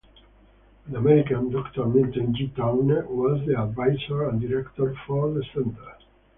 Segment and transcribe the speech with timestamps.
[0.87, 5.95] An American, Doctor Milton G Towner was the advisor and director for the center.